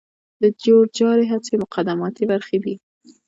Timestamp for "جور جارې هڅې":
0.63-1.53